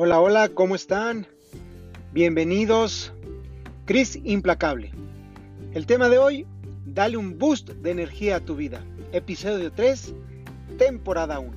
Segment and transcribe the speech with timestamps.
[0.00, 1.26] Hola, hola, ¿cómo están?
[2.12, 3.12] Bienvenidos.
[3.84, 4.92] Cris Implacable.
[5.74, 6.46] El tema de hoy,
[6.86, 8.80] dale un boost de energía a tu vida.
[9.10, 10.14] Episodio 3,
[10.78, 11.50] temporada 1.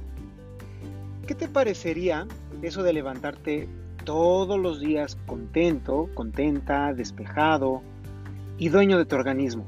[1.27, 2.25] ¿Qué te parecería
[2.63, 3.69] eso de levantarte
[4.05, 7.83] todos los días contento, contenta, despejado
[8.57, 9.67] y dueño de tu organismo?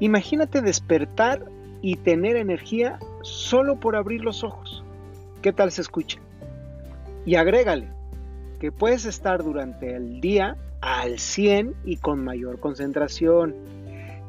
[0.00, 1.50] Imagínate despertar
[1.80, 4.84] y tener energía solo por abrir los ojos.
[5.40, 6.20] ¿Qué tal se escucha?
[7.26, 7.88] Y agrégale
[8.60, 13.54] que puedes estar durante el día al 100 y con mayor concentración.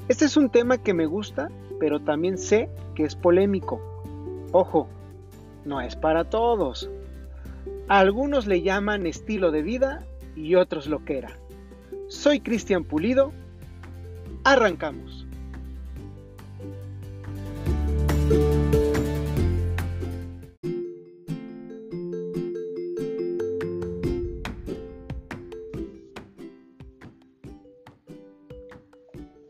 [0.07, 1.49] Este es un tema que me gusta,
[1.79, 3.81] pero también sé que es polémico.
[4.51, 4.87] Ojo,
[5.65, 6.89] no es para todos.
[7.87, 11.37] Algunos le llaman estilo de vida y otros lo que era.
[12.07, 13.31] Soy Cristian Pulido.
[14.43, 15.24] Arrancamos.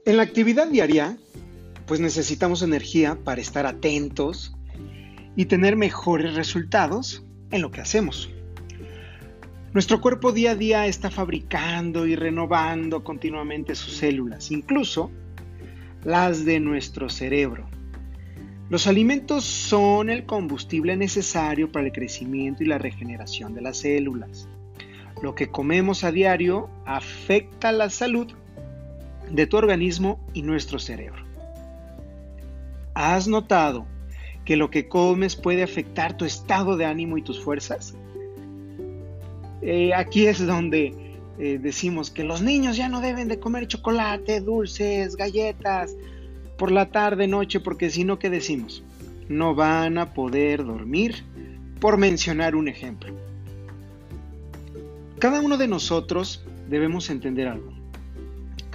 [0.06, 1.18] En la actividad diaria,
[1.88, 4.56] pues necesitamos energía para estar atentos
[5.36, 8.30] y tener mejores resultados en lo que hacemos.
[9.74, 15.10] Nuestro cuerpo día a día está fabricando y renovando continuamente sus células, incluso
[16.04, 17.68] las de nuestro cerebro.
[18.70, 24.48] Los alimentos son el combustible necesario para el crecimiento y la regeneración de las células.
[25.24, 28.32] Lo que comemos a diario afecta la salud
[29.32, 31.24] de tu organismo y nuestro cerebro.
[32.94, 33.86] ¿Has notado
[34.46, 37.96] que lo que comes puede afectar tu estado de ánimo y tus fuerzas?
[39.62, 40.94] Eh, aquí es donde
[41.40, 45.96] eh, decimos que los niños ya no deben de comer chocolate, dulces, galletas
[46.58, 48.84] por la tarde, noche, porque si no, ¿qué decimos?
[49.28, 51.26] No van a poder dormir,
[51.82, 53.14] por mencionar un ejemplo.
[55.20, 57.75] Cada uno de nosotros debemos entender algo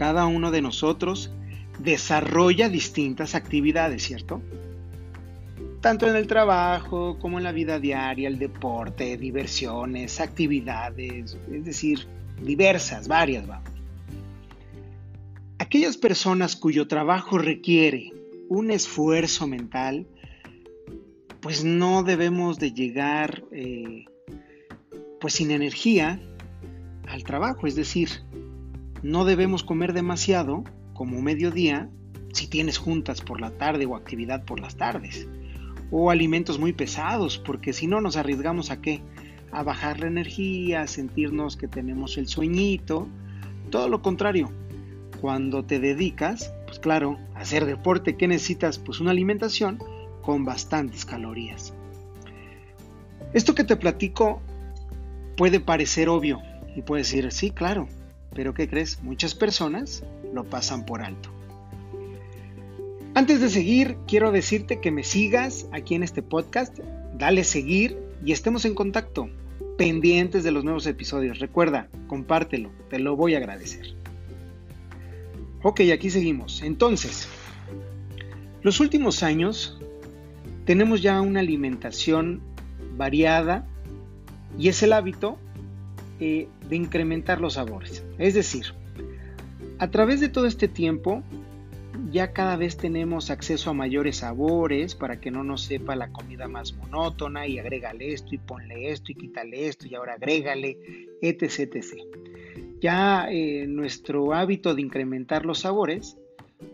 [0.01, 1.31] cada uno de nosotros
[1.79, 4.41] desarrolla distintas actividades, ¿cierto?
[5.83, 12.07] Tanto en el trabajo como en la vida diaria, el deporte, diversiones, actividades, es decir,
[12.43, 13.69] diversas, varias, vamos.
[15.59, 18.11] Aquellas personas cuyo trabajo requiere
[18.49, 20.07] un esfuerzo mental,
[21.43, 24.07] pues no debemos de llegar eh,
[25.21, 26.19] pues sin energía
[27.07, 28.09] al trabajo, es decir,
[29.03, 31.89] no debemos comer demasiado, como mediodía,
[32.33, 35.27] si tienes juntas por la tarde o actividad por las tardes.
[35.91, 39.03] O alimentos muy pesados, porque si no nos arriesgamos a qué?
[39.51, 43.09] A bajar la energía, a sentirnos que tenemos el sueñito.
[43.71, 44.51] Todo lo contrario.
[45.21, 48.79] Cuando te dedicas, pues claro, a hacer deporte, ¿qué necesitas?
[48.79, 49.79] Pues una alimentación
[50.23, 51.75] con bastantes calorías.
[53.33, 54.41] Esto que te platico
[55.37, 56.41] puede parecer obvio
[56.77, 57.89] y puedes decir, sí, claro,
[58.35, 59.03] pero ¿qué crees?
[59.03, 61.31] Muchas personas lo pasan por alto.
[63.15, 66.79] Antes de seguir, quiero decirte que me sigas aquí en este podcast,
[67.19, 69.29] dale seguir y estemos en contacto,
[69.77, 71.41] pendientes de los nuevos episodios.
[71.41, 73.95] Recuerda, compártelo, te lo voy a agradecer.
[75.63, 76.63] Ok, aquí seguimos.
[76.63, 77.29] Entonces,
[78.63, 79.79] los últimos años
[80.65, 82.41] tenemos ya una alimentación
[82.97, 83.67] variada
[84.59, 85.39] y es el hábito
[86.21, 88.05] eh, de incrementar los sabores.
[88.19, 88.67] Es decir,
[89.79, 91.23] a través de todo este tiempo
[92.11, 96.49] ya cada vez tenemos acceso a mayores sabores para que no nos sepa la comida
[96.49, 100.79] más monótona y agrégale esto y ponle esto y quítale esto y ahora agrégale,
[101.21, 101.75] etc.
[101.75, 101.99] etc.
[102.81, 106.17] Ya eh, nuestro hábito de incrementar los sabores,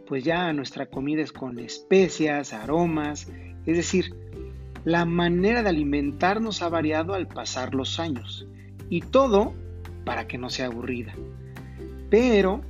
[0.07, 3.31] pues ya nuestra comida es con especias, aromas,
[3.67, 4.15] es decir,
[4.85, 8.47] la manera de alimentarnos ha variado al pasar los años.
[8.89, 9.55] Y todo
[10.05, 11.15] para que no sea aburrida.
[12.11, 12.63] Pero,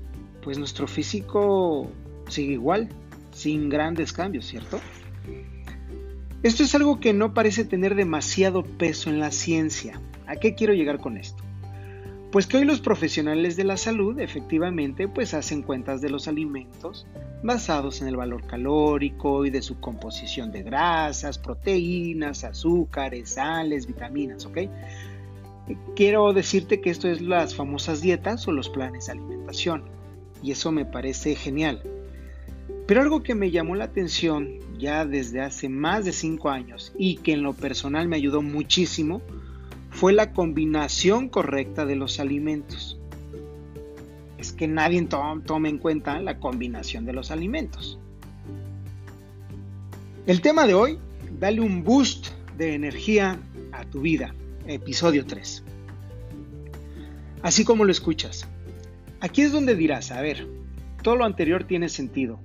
[0.42, 1.90] pues nuestro físico
[2.28, 2.88] sigue igual,
[3.32, 4.80] sin grandes cambios, ¿cierto?
[6.42, 10.00] Esto es algo que no parece tener demasiado peso en la ciencia.
[10.26, 11.42] ¿A qué quiero llegar con esto?
[12.30, 17.06] Pues que hoy los profesionales de la salud efectivamente pues hacen cuentas de los alimentos
[17.42, 24.44] basados en el valor calórico y de su composición de grasas, proteínas, azúcares, sales, vitaminas,
[24.46, 24.58] ¿ok?
[25.94, 29.84] Quiero decirte que esto es las famosas dietas o los planes de alimentación.
[30.42, 31.82] Y eso me parece genial.
[32.86, 37.16] Pero algo que me llamó la atención ya desde hace más de 5 años y
[37.16, 39.22] que en lo personal me ayudó muchísimo
[39.90, 42.98] fue la combinación correcta de los alimentos.
[44.38, 47.98] Es que nadie toma en cuenta la combinación de los alimentos.
[50.26, 50.98] El tema de hoy,
[51.40, 53.40] dale un boost de energía
[53.72, 54.34] a tu vida.
[54.68, 55.64] Episodio 3.
[57.42, 58.48] Así como lo escuchas.
[59.20, 60.46] Aquí es donde dirás, a ver,
[61.02, 62.40] todo lo anterior tiene sentido.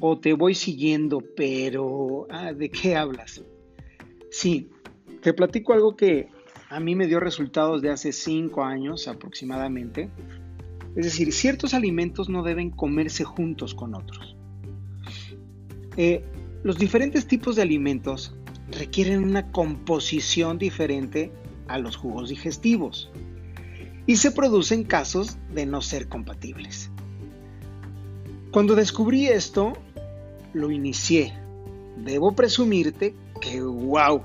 [0.00, 3.42] O te voy siguiendo, pero ah, ¿de qué hablas?
[4.30, 4.68] Sí,
[5.22, 6.28] te platico algo que
[6.70, 10.10] a mí me dio resultados de hace 5 años aproximadamente.
[10.96, 14.36] Es decir, ciertos alimentos no deben comerse juntos con otros.
[15.96, 16.24] Eh,
[16.62, 18.34] los diferentes tipos de alimentos
[18.70, 21.32] requieren una composición diferente
[21.68, 23.10] a los jugos digestivos
[24.06, 26.90] y se producen casos de no ser compatibles.
[28.50, 29.74] Cuando descubrí esto,
[30.54, 31.34] lo inicié.
[31.98, 34.22] Debo presumirte que, wow,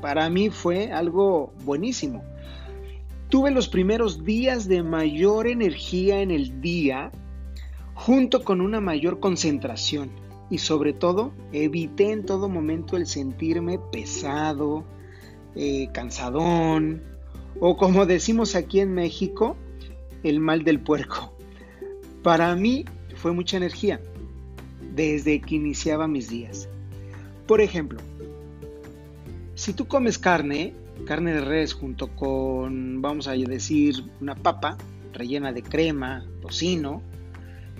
[0.00, 2.22] para mí fue algo buenísimo.
[3.28, 7.10] Tuve los primeros días de mayor energía en el día
[7.94, 10.10] junto con una mayor concentración
[10.54, 14.84] y sobre todo evité en todo momento el sentirme pesado,
[15.56, 17.02] eh, cansadón
[17.58, 19.56] o como decimos aquí en México,
[20.22, 21.36] el mal del puerco.
[22.22, 22.84] Para mí
[23.16, 24.00] fue mucha energía
[24.94, 26.68] desde que iniciaba mis días.
[27.48, 27.98] Por ejemplo,
[29.56, 30.72] si tú comes carne,
[31.04, 34.78] carne de res junto con, vamos a decir, una papa
[35.12, 37.02] rellena de crema, tocino,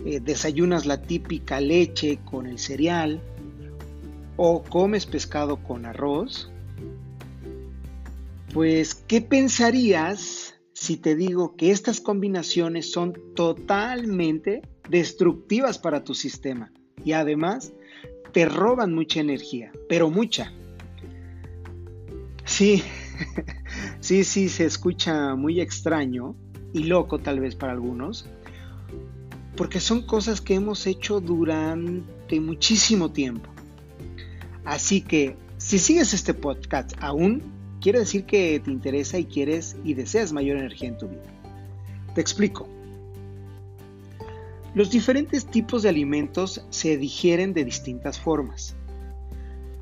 [0.05, 3.21] eh, desayunas la típica leche con el cereal
[4.37, 6.51] o comes pescado con arroz,
[8.53, 16.73] pues, ¿qué pensarías si te digo que estas combinaciones son totalmente destructivas para tu sistema
[17.05, 17.73] y además
[18.33, 20.53] te roban mucha energía, pero mucha?
[22.45, 22.83] Sí,
[24.01, 26.37] sí, sí, se escucha muy extraño
[26.73, 28.29] y loco tal vez para algunos,
[29.57, 33.51] porque son cosas que hemos hecho durante muchísimo tiempo.
[34.65, 37.43] Así que si sigues este podcast aún,
[37.81, 41.23] quiere decir que te interesa y quieres y deseas mayor energía en tu vida.
[42.15, 42.69] Te explico.
[44.75, 48.75] Los diferentes tipos de alimentos se digieren de distintas formas.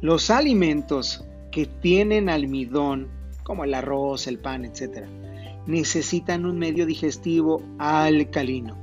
[0.02, 3.08] Los alimentos que tienen almidón,
[3.42, 5.06] como el arroz, el pan, etc.,
[5.66, 8.81] necesitan un medio digestivo alcalino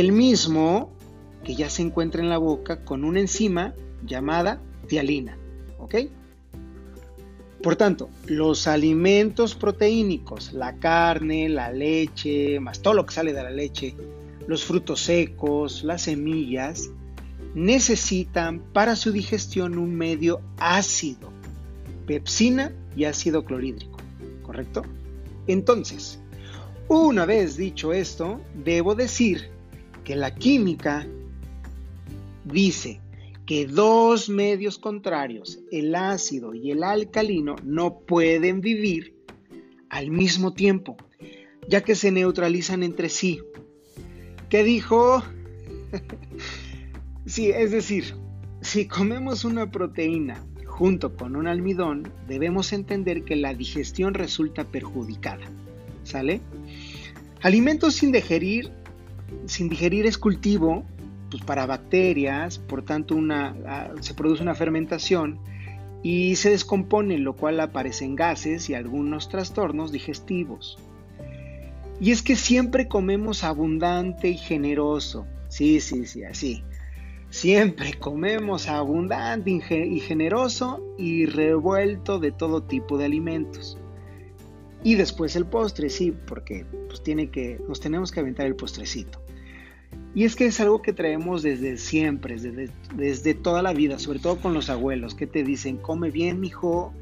[0.00, 0.90] el mismo
[1.44, 3.74] que ya se encuentra en la boca con una enzima
[4.04, 5.38] llamada tialina.
[5.78, 5.94] ¿Ok?
[7.62, 13.42] Por tanto, los alimentos proteínicos, la carne, la leche, más todo lo que sale de
[13.44, 13.94] la leche,
[14.48, 16.90] los frutos secos, las semillas,
[17.54, 21.30] necesitan para su digestión un medio ácido,
[22.04, 23.98] pepsina y ácido clorhídrico,
[24.42, 24.82] ¿correcto?
[25.46, 26.18] Entonces,
[26.88, 29.53] una vez dicho esto, debo decir
[30.04, 31.06] que la química
[32.44, 33.00] dice
[33.46, 39.14] que dos medios contrarios, el ácido y el alcalino, no pueden vivir
[39.90, 40.96] al mismo tiempo,
[41.68, 43.40] ya que se neutralizan entre sí.
[44.48, 45.22] ¿Qué dijo?
[47.26, 48.14] sí, es decir,
[48.60, 55.46] si comemos una proteína junto con un almidón, debemos entender que la digestión resulta perjudicada.
[56.02, 56.40] ¿Sale?
[57.42, 58.72] Alimentos sin digerir
[59.46, 60.84] sin digerir es cultivo
[61.30, 65.40] pues, para bacterias, por tanto una, ah, se produce una fermentación
[66.02, 70.78] y se descompone, lo cual aparecen gases y algunos trastornos digestivos.
[72.00, 75.26] Y es que siempre comemos abundante y generoso.
[75.48, 76.62] Sí, sí, sí, así.
[77.30, 79.50] Siempre comemos abundante
[79.86, 83.78] y generoso y revuelto de todo tipo de alimentos.
[84.84, 89.20] Y después el postre, sí, porque pues, tiene que, nos tenemos que aventar el postrecito.
[90.14, 94.20] Y es que es algo que traemos desde siempre, desde, desde toda la vida, sobre
[94.20, 96.92] todo con los abuelos, que te dicen, come bien, mijo,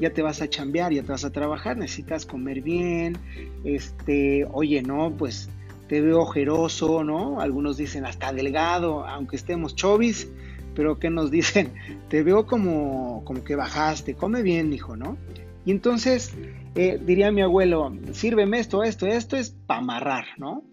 [0.00, 3.18] ya te vas a chambear, ya te vas a trabajar, necesitas comer bien,
[3.64, 5.50] este, oye, no, pues
[5.88, 7.40] te veo ojeroso, ¿no?
[7.40, 10.28] Algunos dicen hasta delgado, aunque estemos chovis,
[10.74, 11.72] pero que nos dicen,
[12.08, 15.18] te veo como, como que bajaste, come bien, mijo, ¿no?
[15.64, 16.34] Y entonces,
[16.74, 20.64] eh, diría mi abuelo, sírveme esto, esto, esto es para amarrar, ¿no?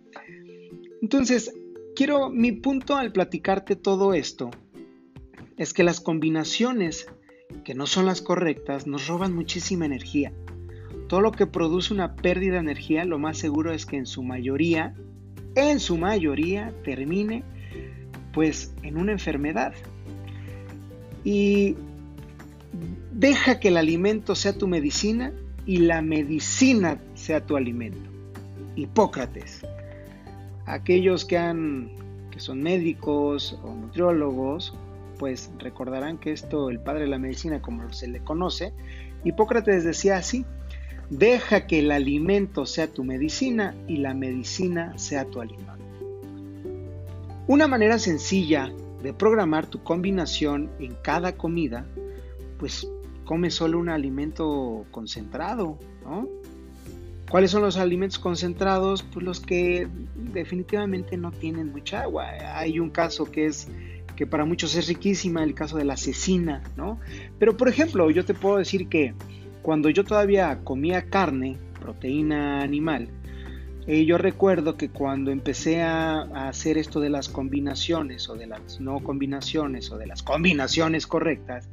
[1.02, 1.54] Entonces,
[1.96, 4.50] quiero, mi punto al platicarte todo esto
[5.58, 7.08] es que las combinaciones
[7.64, 10.32] que no son las correctas nos roban muchísima energía.
[11.08, 14.24] Todo lo que produce una pérdida de energía, lo más seguro es que en su
[14.24, 14.94] mayoría,
[15.56, 17.44] en su mayoría, termine
[18.34, 19.74] pues en una enfermedad.
[21.24, 21.76] Y
[23.20, 25.34] Deja que el alimento sea tu medicina
[25.66, 28.10] y la medicina sea tu alimento.
[28.78, 29.60] Hipócrates.
[30.66, 31.36] Aquellos que
[32.38, 34.74] son médicos o nutriólogos,
[35.18, 38.72] pues recordarán que esto el padre de la medicina como se le conoce
[39.26, 40.46] Hipócrates decía así,
[41.10, 45.74] deja que el alimento sea tu medicina y la medicina sea tu alimento.
[47.48, 48.72] Una manera sencilla
[49.04, 51.86] de programar tu combinación en cada comida,
[52.58, 52.88] pues
[53.30, 56.28] come solo un alimento concentrado, ¿no?
[57.30, 59.04] ¿Cuáles son los alimentos concentrados?
[59.04, 62.26] Pues los que definitivamente no tienen mucha agua.
[62.56, 63.68] Hay un caso que es
[64.16, 67.00] que para muchos es riquísima, el caso de la cecina, ¿no?
[67.38, 69.14] Pero por ejemplo, yo te puedo decir que
[69.62, 73.10] cuando yo todavía comía carne, proteína animal,
[73.86, 78.80] eh, yo recuerdo que cuando empecé a, hacer esto de las combinaciones o de las
[78.80, 81.70] no combinaciones o de las combinaciones correctas,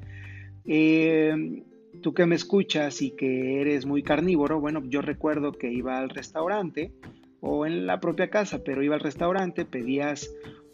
[0.67, 1.63] eh,
[2.03, 6.11] tú que me escuchas y que eres muy carnívoro, bueno, yo recuerdo que iba al
[6.11, 6.93] restaurante
[7.41, 10.31] o en la propia casa, pero iba al restaurante, pedías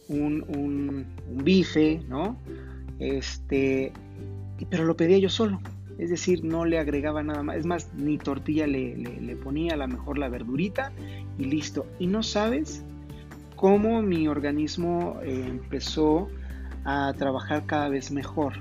[0.09, 1.07] un,
[1.45, 2.37] bife, ¿no?
[2.99, 3.93] Este,
[4.71, 5.61] pero lo pedía yo solo.
[5.99, 7.57] Es decir, no le agregaba nada más.
[7.57, 10.93] Es más, ni tortilla le, ponía, a lo mejor la verdurita
[11.39, 11.87] y listo.
[11.99, 12.85] Y no sabes
[13.57, 16.29] cómo mi organismo eh, empezó
[16.85, 18.55] a trabajar cada vez mejor.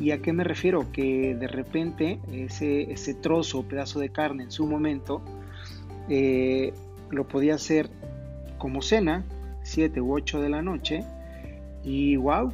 [0.00, 0.90] ¿Y a qué me refiero?
[0.90, 5.20] Que de repente ese, ese trozo o pedazo de carne en su momento
[6.08, 6.72] eh,
[7.10, 7.90] lo podía hacer
[8.58, 9.26] como cena,
[9.62, 11.04] 7 u 8 de la noche,
[11.84, 12.52] y wow,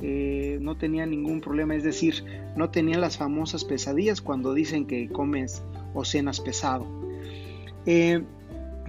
[0.00, 2.24] eh, no tenía ningún problema, es decir,
[2.56, 5.62] no tenía las famosas pesadillas cuando dicen que comes
[5.94, 6.86] o cenas pesado.
[7.84, 8.22] Eh,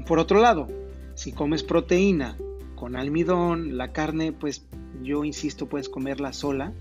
[0.05, 0.67] por otro lado,
[1.15, 2.37] si comes proteína
[2.75, 4.65] con almidón, la carne, pues
[5.01, 6.73] yo insisto, puedes comerla sola,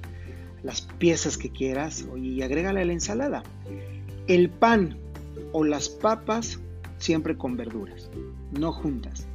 [0.62, 3.42] las piezas que quieras y agrégale a la ensalada.
[4.26, 4.98] El pan
[5.52, 6.60] o las papas
[6.98, 8.10] siempre con verduras,
[8.58, 9.26] no juntas.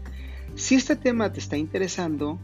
[0.56, 2.40] Si este tema te está interesando,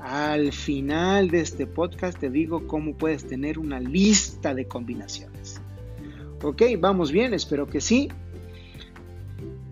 [0.00, 5.60] al final de este podcast te digo cómo puedes tener una lista de combinaciones.
[6.42, 8.08] Ok, vamos bien, espero que sí.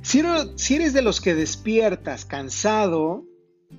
[0.02, 3.24] Si, eres de los que despiertas cansado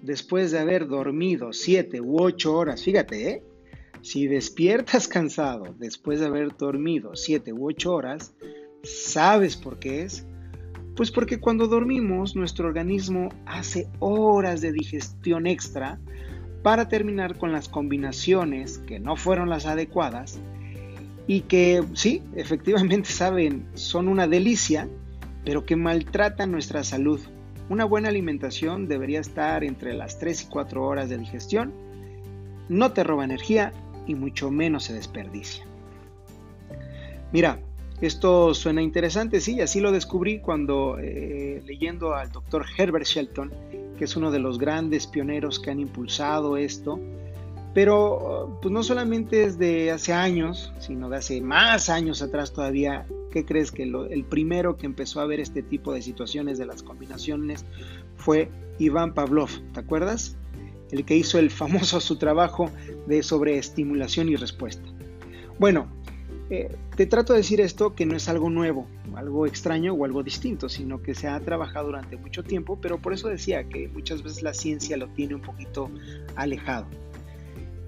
[0.01, 3.43] después de haber dormido 7 u 8 horas, fíjate, ¿eh?
[4.01, 8.33] Si despiertas cansado después de haber dormido 7 u 8 horas,
[8.83, 10.25] ¿sabes por qué es?
[10.95, 15.99] Pues porque cuando dormimos nuestro organismo hace horas de digestión extra
[16.61, 20.39] para terminar con las combinaciones que no fueron las adecuadas
[21.25, 24.89] y que sí, efectivamente saben, son una delicia,
[25.45, 27.21] pero que maltratan nuestra salud.
[27.69, 31.71] Una buena alimentación debería estar entre las 3 y 4 horas de digestión,
[32.67, 33.73] no te roba energía
[34.09, 35.63] y mucho menos se desperdicia.
[37.31, 37.59] Mira,
[38.01, 43.53] esto suena interesante, sí, así lo descubrí cuando eh, leyendo al doctor Herbert Shelton,
[43.97, 46.99] que es uno de los grandes pioneros que han impulsado esto,
[47.75, 53.05] pero pues no solamente es de hace años, sino de hace más años atrás todavía.
[53.31, 56.81] ¿Qué crees que el primero que empezó a ver este tipo de situaciones de las
[56.81, 57.63] combinaciones
[58.15, 58.49] fue
[58.79, 59.51] Iván Pavlov?
[59.71, 60.35] ¿Te acuerdas?
[60.91, 62.71] El que hizo el famoso su trabajo
[63.07, 64.87] de sobreestimulación y respuesta.
[65.59, 65.87] Bueno,
[66.49, 70.23] eh, te trato de decir esto que no es algo nuevo, algo extraño o algo
[70.23, 74.23] distinto, sino que se ha trabajado durante mucho tiempo, pero por eso decía que muchas
[74.23, 75.91] veces la ciencia lo tiene un poquito
[76.35, 76.87] alejado.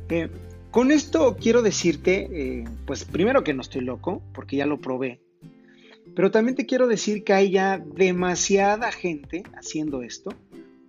[0.09, 0.29] Eh,
[0.69, 5.19] con esto quiero decirte, eh, pues primero que no estoy loco, porque ya lo probé,
[6.15, 10.31] pero también te quiero decir que hay ya demasiada gente haciendo esto,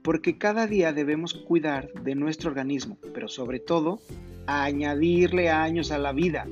[0.03, 4.01] porque cada día debemos cuidar de nuestro organismo, pero sobre todo
[4.47, 6.47] añadirle años a la vida.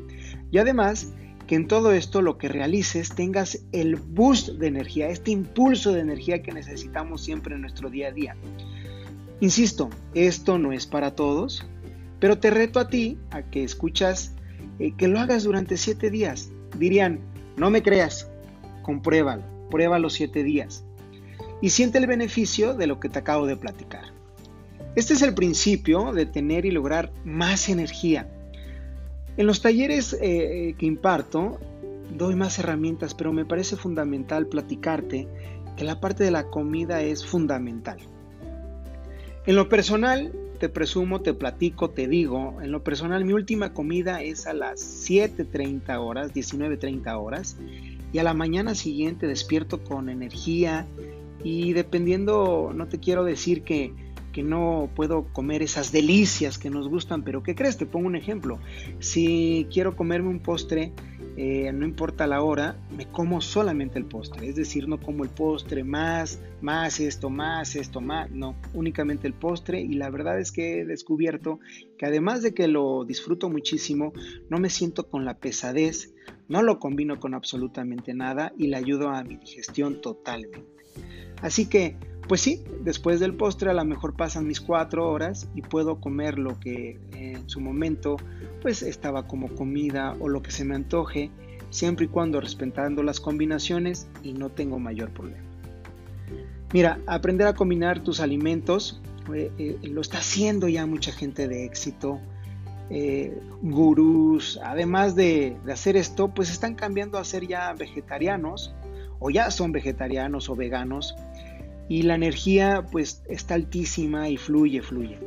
[0.50, 1.12] Y además,
[1.46, 6.00] que en todo esto lo que realices tengas el boost de energía, este impulso de
[6.00, 8.36] energía que necesitamos siempre en nuestro día a día.
[9.40, 11.66] Insisto, esto no es para todos,
[12.20, 14.34] pero te reto a ti a que escuchas,
[14.78, 16.50] eh, que lo hagas durante siete días.
[16.78, 17.18] Dirían,
[17.56, 18.30] no me creas,
[18.82, 20.84] compruébalo, prueba los siete días
[21.60, 24.04] y siente el beneficio de lo que te acabo de platicar.
[24.96, 28.28] Este es el principio de tener y lograr más energía
[29.40, 31.58] en los talleres eh, que imparto
[32.16, 35.28] doy más herramientas, pero me parece fundamental platicarte
[35.76, 37.98] que la parte de la comida es fundamental.
[39.46, 44.22] En lo personal, te presumo, te platico, te digo, en lo personal mi última comida
[44.22, 47.56] es a las 7.30 horas, 19.30 horas,
[48.12, 50.86] y a la mañana siguiente despierto con energía
[51.42, 53.92] y dependiendo, no te quiero decir que
[54.32, 57.76] que no puedo comer esas delicias que nos gustan, pero ¿qué crees?
[57.76, 58.58] Te pongo un ejemplo.
[58.98, 60.92] Si quiero comerme un postre,
[61.36, 64.48] eh, no importa la hora, me como solamente el postre.
[64.48, 68.30] Es decir, no como el postre más, más esto, más esto, más.
[68.30, 69.80] No, únicamente el postre.
[69.80, 71.58] Y la verdad es que he descubierto
[71.98, 74.12] que además de que lo disfruto muchísimo,
[74.48, 76.14] no me siento con la pesadez
[76.48, 80.79] no lo combino con absolutamente nada y le ayudo a mi digestión totalmente.
[81.42, 81.96] Así que,
[82.28, 86.38] pues sí, después del postre a lo mejor pasan mis cuatro horas y puedo comer
[86.38, 88.16] lo que en su momento
[88.62, 91.30] pues estaba como comida o lo que se me antoje,
[91.70, 95.44] siempre y cuando respetando las combinaciones y no tengo mayor problema.
[96.72, 99.00] Mira, aprender a combinar tus alimentos
[99.34, 102.20] eh, eh, lo está haciendo ya mucha gente de éxito,
[102.90, 108.74] eh, gurús, además de, de, hacer esto, pues están cambiando a ser ya vegetarianos
[109.20, 111.14] o ya son vegetarianos o veganos
[111.88, 115.18] y la energía pues está altísima y fluye, fluye.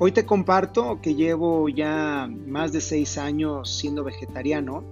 [0.00, 4.84] Hoy te comparto que llevo ya más de seis años siendo vegetariano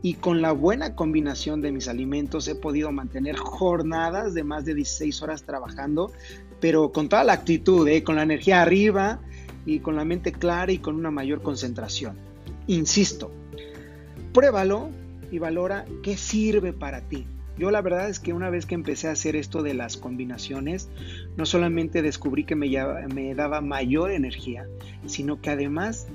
[0.00, 4.74] y con la buena combinación de mis alimentos he podido mantener jornadas de más de
[4.74, 6.12] 16 horas trabajando,
[6.60, 8.04] pero con toda la actitud, ¿eh?
[8.04, 9.20] con la energía arriba
[9.66, 12.16] y con la mente clara y con una mayor concentración.
[12.66, 13.30] Insisto,
[14.32, 14.90] pruébalo
[15.30, 17.26] y valora qué sirve para ti.
[17.58, 20.88] Yo la verdad es que una vez que empecé a hacer esto de las combinaciones,
[21.36, 22.68] no solamente descubrí que me,
[23.14, 24.66] me daba mayor energía,
[25.06, 26.08] sino que además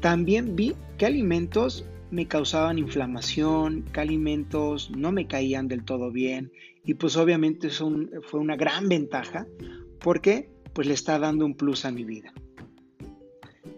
[0.00, 6.52] también vi qué alimentos me causaban inflamación, qué alimentos no me caían del todo bien
[6.84, 9.46] y pues obviamente eso fue una gran ventaja
[10.00, 12.32] porque pues le está dando un plus a mi vida.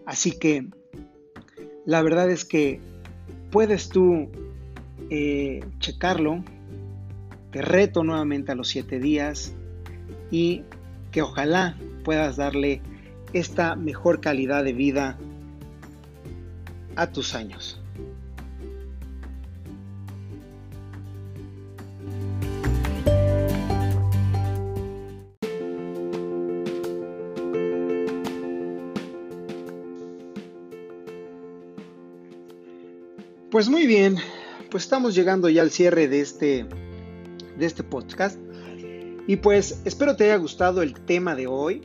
[0.05, 0.67] Así que
[1.85, 2.79] la verdad es que
[3.49, 4.29] puedes tú
[5.09, 6.43] eh, checarlo,
[7.51, 9.53] te reto nuevamente a los siete días
[10.31, 10.63] y
[11.11, 12.81] que ojalá puedas darle
[13.33, 15.17] esta mejor calidad de vida
[16.95, 17.81] a tus años.
[33.51, 34.17] Pues muy bien,
[34.69, 36.67] pues estamos llegando ya al cierre de este
[37.59, 38.39] de este podcast.
[39.27, 41.81] Y pues espero te haya gustado el tema de hoy.